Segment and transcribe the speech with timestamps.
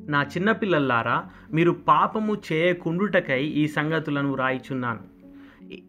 [0.00, 5.00] నా చిన్నపిల్లల్లారా మీరు పాపము చేయకుండుటకై ఈ సంగతులను రాయిచున్నాను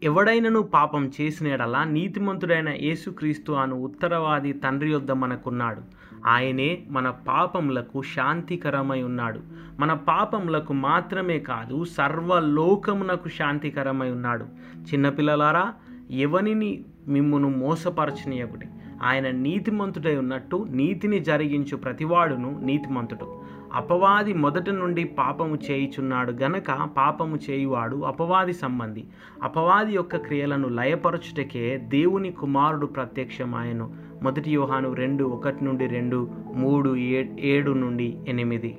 [0.02, 5.82] ఎవడైనను పాపం చేసినడలా నీతిమంతుడైన యేసుక్రీస్తు అను ఉత్తరవాది తండ్రి యొద్ద మనకున్నాడు.
[6.26, 9.40] ఆయనే మన పాపములకు శాంతికరమై ఉన్నాడు.
[9.80, 14.44] మన పాపములకు మాత్రమే కాదు సర్వలోకమునకు శాంతికరమై ఉన్నాడు.
[14.92, 15.74] చిన్నపిల్లలారా
[16.10, 18.66] ఎవనిని మిమ్మును మోసపరచనీయకుడి?
[19.02, 23.42] ఆయన నీతిమంతుడై ఉన్నట్టు నీతిని జరిగించు ప్రతివాడును నీతిమంతుడు.
[23.72, 29.04] అపవాది మొదటి నుండి పాపము చేయుచున్నాడు గనక పాపము చేయువాడు అపవాది సంబంధి.
[29.42, 37.24] అపవాది యొక్క క్రియలను లయపరచుటకే దేవుని కుమారుడు ప్రత్యక్షమాయను మొదటి యోహాను రెండు ఒకటి నుండి రెండు మూడు ఏ
[37.40, 38.78] ఏడు నుండి ఎనిమిది.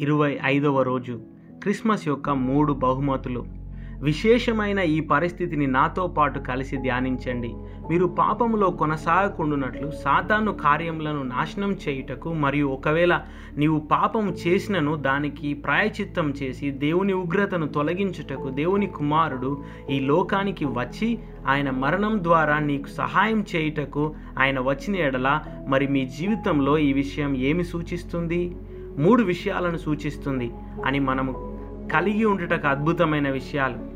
[0.00, 1.20] ఇరవై ఐదవ రోజు
[1.62, 3.61] క్రిస్మస్ యొక్క మూడు బహుమతులు.
[4.02, 7.54] విశేషమైన ఈ పరిస్థితిని నాతో పాటు కలిసి ధ్యానించండి.
[7.90, 13.20] మీరు పాపములో కొనసాగకుండునట్లు సాతాను కార్యములను నాశనం చేయుటకు మరియు ఒకవేళ
[13.56, 21.70] నీవు పాపం చేసినను దానికి ప్రాయచిత్తం చేసి దేవుని ఉగ్రతను తొలగించుటకు దేవుని కుమారుడు ఈ లోకానికి వచ్చి ఆయన
[21.70, 28.56] మరణం ద్వారా నీకు సహాయం చేయుటకు ఆయన వచ్చిన ఎడల మరి మీ జీవితంలో ఈ విషయం ఏమి సూచిస్తుంది?
[28.98, 30.50] మూడు విషయాలను సూచిస్తుంది.
[30.86, 31.52] అని మనము
[31.92, 33.91] కలిగి ఉండటకు అద్భుతమైన విషయాలు.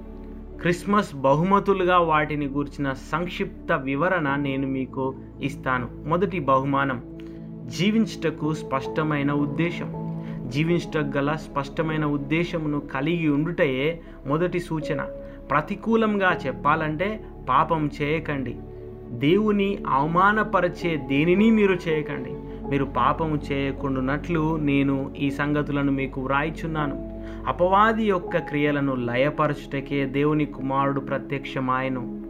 [0.61, 5.89] క్రిస్మస్ బహుమతులుగా వాటిని గూర్చిన సంక్షిప్త వివరణ నేను మీకు ఇస్తాను.
[6.07, 7.03] మొదటి బహుమానం
[7.67, 10.21] జీవించుటకు స్పష్టమైన ఉద్దేశం.
[10.49, 15.07] జీవించటకు గల స్పష్టమైన ఉద్దేశమును కలిగి ఉండుటయే మొదటి సూచన.
[15.51, 18.57] ప్రతికూలంగా చెప్పాలంటే పాపం చేయకండి.
[19.11, 22.31] దేవుని అవమానపరిచే దేనిని మీరు చేయకండి.
[22.71, 27.06] మీరు పాపము చేయకుండానట్లు నేను ఈ సంగతులను మీకు వ్రాయిచున్నాను.
[27.47, 32.27] అపవాది యొక్క క్రియలను లయపరచుటకే దేవుని కుమారుడు ప్రత్యక్షమాయను.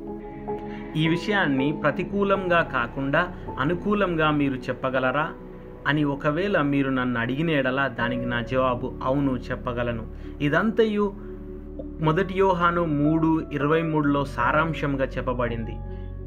[0.96, 5.32] ఈ విషయాన్ని ప్రతికూలంగా కాకుండా అనుకూలంగా మీరు చెప్పగలరా?
[5.86, 10.06] అని ఒకవేళ మీరు నన్ను అడిగిన ఎడల దానికి నా జవాబు అవును చెప్పగలను.
[10.40, 11.14] ఇదంతయు
[12.00, 15.72] మొదటి యోహాను మూడు ఇరవై మూడులో సారాంశంగా చెప్పబడింది.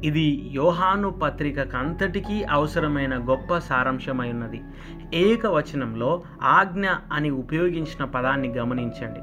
[0.04, 4.60] ఇది యోహాను పత్రికకు అంతటికీ అవసరమైన గొప్ప సారాంశమై ఉన్నది.
[5.14, 9.20] ఏకవచనంలో ఆజ్ఞ అని ఉపయోగించిన పదాన్ని గమనించండి.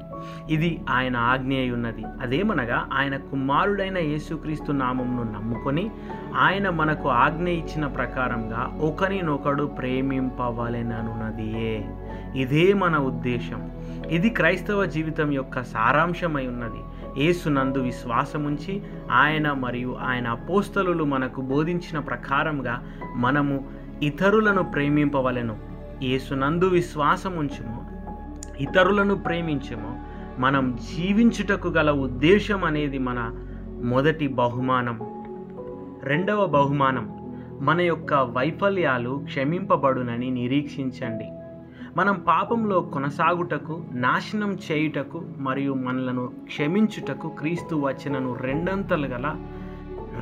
[0.52, 2.04] ఇది ఆయన ఆజ్ఞ అయి ఉన్నది.
[2.22, 5.90] అదేమనగా ఆయన కుమారుడైన యేసుక్రీస్తు నామంను నమ్ముకొని
[6.36, 11.88] ఆయన మనకు ఆజ్ఞ ఇచ్చిన ప్రకారంగా ఒకరినొకడు ప్రేమింపవలెననున్నదియే.
[12.36, 13.72] ఇదే మన ఉద్దేశం.
[14.10, 16.80] ఇది క్రైస్తవ జీవితం యొక్క సారాంశమై ఉన్నది.
[17.18, 22.84] ఏసునందు విశ్వాసముంచి ఆయన మరియు ఆయన అపోస్తలు మనకు బోధించిన ప్రకారంగా
[23.16, 23.64] మనము
[24.02, 25.56] ఇతరులను ప్రేమింపవలెను.
[26.02, 27.86] ఏసునందు విశ్వాసముంచుము
[28.60, 30.04] ఇతరులను ప్రేమించము
[30.38, 33.30] మనం జీవించుటకు గల ఉద్దేశం అనేది మన
[33.82, 34.98] మొదటి బహుమానం.
[36.02, 37.18] రెండవ బహుమానం
[37.60, 41.24] మన యొక్క వైఫల్యాలు క్షమింపబడునని నిరీక్షించండి.
[41.98, 49.26] మనం పాపంలో కొనసాగుటకు నాశనం చేయుటకు మరియు మనలను క్షమించుటకు క్రీస్తు వచ్చినను రెండంతలు గల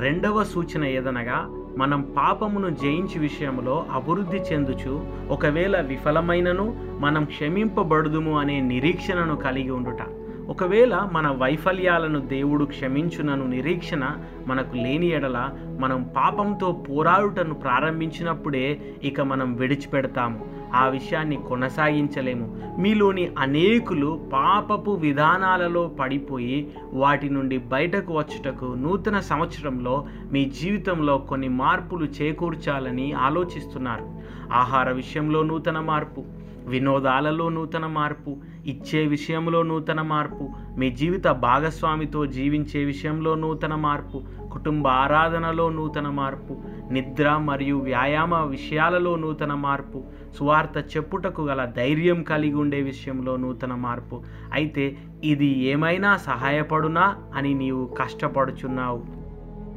[0.01, 1.39] రెండవ సూచన ఏదనగా
[1.79, 4.93] మనం పాపమును జయించి విషయంలో అభివృద్ధి చెందుచు
[5.31, 6.67] ఒకవేళ విఫలమైనను
[7.01, 10.03] మనం క్షమింపబడుదుము అనే నిరీక్షణను కలిగి ఉండుట.
[10.49, 19.57] ఒకవేళ మన వైఫల్యాలను దేవుడు క్షమించునను నిరీక్షణ మనకు లేని ఎడల మనం పాపంతో పోరాడుటను ప్రారంభించినప్పుడే ఇక మనం
[19.57, 22.77] విడిచిపెడతాము ఆ విషయాన్ని కొనసాగించలేము.
[22.79, 32.05] మీలోని అనేకులు పాపపు విధానాలలో పడిపోయి వాటి నుండి బయటకు వచ్చుటకు నూతన సంవత్సరంలో మీ జీవితంలో కొన్ని మార్పులు
[32.05, 34.09] చేకూర్చాలని ఆలోచిస్తున్నారు.
[34.53, 36.46] ఆహార విషయంలో నూతన మార్పు.
[36.67, 44.23] వినోదాలలో నూతన మార్పు ఇచ్చే విషయంలో నూతన మార్పు మీ జీవిత భాగస్వామితో జీవించే విషయంలో నూతన మార్పు
[44.53, 46.57] కుటుంబ ఆరాధనలో నూతన మార్పు
[46.93, 50.05] నిద్ర మరియు వ్యాయామ విషయాలలో నూతన మార్పు
[50.39, 54.23] సువార్త చెప్పుటకు గల ధైర్యం కలిగి ఉండే విషయంలో నూతన మార్పు.
[54.53, 59.05] అయితే ఇది ఏమైనా సహాయపడునా అని నీవు కష్టపడుచున్నావు?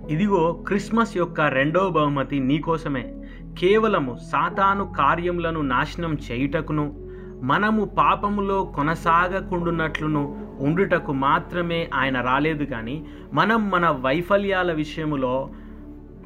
[0.09, 3.13] ఇదిగో క్రిస్మస్ యొక్క రెండో బహుమతి నీకోసమే
[3.57, 6.93] కేవలము సాతాను కార్యములను నాశనం చేయుటకును
[7.43, 15.49] మనము పాపములో కొనసాగకుండునట్లును ఉండుటకు మాత్రమే ఆయన రాలేదు కానీ మనం మన వైఫల్యాల విషయములో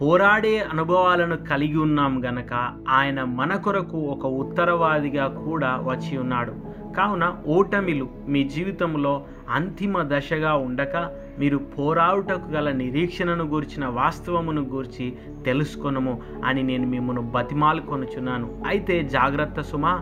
[0.01, 2.53] పోరాడే అనుభవాలను కలిగి ఉన్నాం గనక
[2.89, 6.53] ఆయన మన కొరకు ఒక ఉత్తరవాదిగా కూడా వచ్చి ఉన్నాడు.
[6.93, 10.95] కావున ఓటమిలు మీ జీవితంలో అంతిమ దశగా ఉండక
[11.39, 15.05] మీరు పోరాడుటకు గల నిరీక్షణను గూర్చిన వాస్తవమును గూర్చి
[15.45, 16.13] తెలుసుకొనము
[16.45, 18.47] అని నేను మిమ్మల్ని బతిమాలుకొనుచున్నాను.
[18.67, 19.94] అయితే జాగ్రత్త సుమా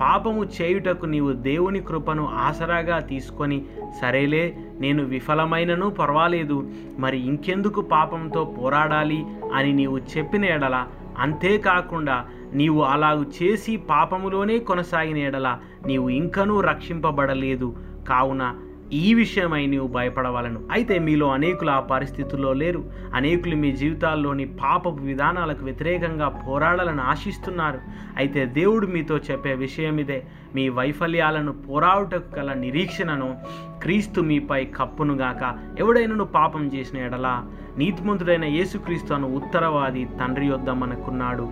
[0.00, 3.58] పాపము చేయుటకు నీవు దేవుని కృపను ఆసరాగా తీసుకొని
[4.00, 4.44] సరేలే
[4.80, 6.58] నేను విఫలమైనను పర్వాలేదు
[6.98, 9.20] మరి ఇంకెందుకు పాపంతో పోరాడాలి
[9.54, 10.86] అని నీవు చెప్పిన ఎడల?
[11.18, 12.16] అంతేకాకుండా
[12.54, 15.48] నీవు అలాగు చేసి పాపములోనే కొనసాగిన ఎడల
[15.86, 17.68] నీవు ఇంకనూ రక్షింపబడలేదు.
[18.08, 18.44] కావున
[18.92, 20.60] ఈ విషయమై నీవు భయపడవాలను.
[20.72, 22.84] అయితే మీలో అనేకులు ఆ పరిస్థితుల్లో లేరు.
[23.14, 27.78] అనేకులు మీ జీవితాల్లోని పాపపు విధానాలకు వ్యతిరేకంగా పోరాడాలని ఆశిస్తున్నారు.
[28.16, 33.36] అయితే దేవుడు మీతో చెప్పే విషయం ఇదే మీ వైఫల్యాలను పోరాడుటకు గల నిరీక్షణను
[33.82, 37.46] క్రీస్తు మీపై కప్పునుగాక ఎవడైనను పాపం చేసిన ఎడలా?
[37.78, 41.48] నీతిమంతుడైన యేసుక్రీస్తు అను ఉత్తరవాది తండ్రి యొద్ద మనకున్నాడు.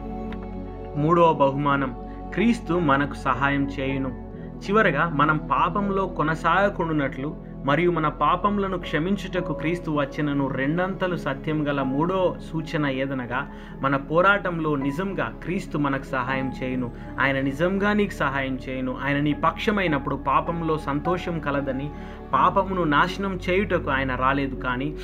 [0.98, 1.96] మూడవ బహుమానం.
[2.34, 4.27] క్రీస్తు మనకు సహాయం చేయును.
[4.66, 12.86] చివరగా మనం పాపంలో కొనసాగకుండునట్లు మరియు మన పాపములను క్షమించుటకు క్రీస్తు వచ్చినను రెండంతలు సత్యం గల మూడో సూచన
[12.86, 13.50] ఏదనగా
[13.80, 16.92] మన పోరాటంలో నిజంగా క్రీస్తు మనకు సహాయం చేయును.
[17.20, 18.96] ఆయన నిజంగా నీకు సహాయం చేయును.
[19.04, 21.90] ఆయన నీ పక్షమైనప్పుడు పాపంలో సంతోషం కలదని
[22.32, 24.96] పాపమును నాశనం చేయుటకు ఆయన రాలేదు కానీ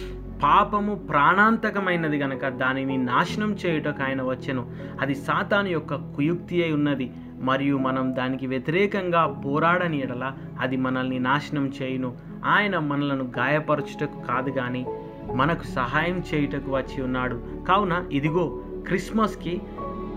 [0.43, 4.73] పాపము ప్రాణాంతకమైనది గనక దానిని నాశనం చేయుటకు ఆయన వచ్చెను.
[5.01, 7.11] అది సాతాను యొక్క కుయుక్తి అయి ఉన్నది.
[7.45, 12.13] మరియు మనం దానికి వ్యతిరేకంగా పోరాడని ఎడల అది మనల్ని నాశనం చేయును.
[12.45, 14.87] ఆయన మనలను గాయపరచుటకు కాదు కానీ
[15.35, 17.41] మనకు సహాయం చేయుటకు వచ్చి ఉన్నాడు.
[17.69, 19.63] కావున ఇదిగో క్రిస్మస్కి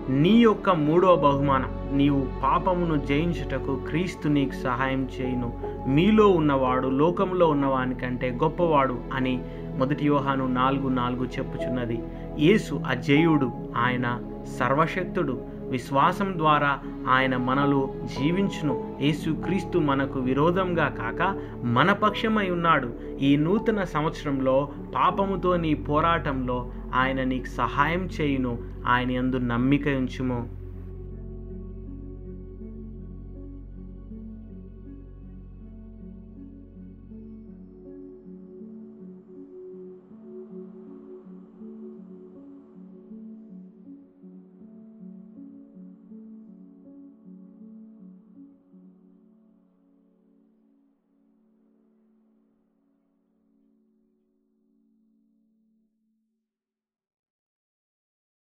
[0.10, 1.98] నీ యొక్క మూడో బహుమానం.
[1.98, 5.50] నీవు పాపమును జయించుటకు క్రీస్తు నీకు సహాయం చేయును.
[5.88, 9.44] మీలో ఉన్నవాడు లోకంలో ఉన్నవానికంటే గొప్పవాడు అని
[9.78, 12.04] మొదటి యోహాను నాలుగు నాలుగు చెప్పుచున్నది.
[12.40, 14.20] యేసు అజేయుడు ఆయన
[14.60, 15.57] సర్వశక్తుడు.
[15.70, 16.80] విశ్వాసం ద్వారా
[17.10, 18.98] ఆయన మనలో జీవించును.
[19.02, 22.94] యేసుక్రీస్తు మనకు విరోధంగా కాక మన పక్షమై ఉన్నాడు.
[23.22, 28.58] ఈ నూతన సంవత్సరంలో పాపముతో నీ పోరాటంలో ఆయన నీకు సహాయం చేయును.
[28.88, 30.57] ఆయన ఎందు నమ్మిక ఉంచుము.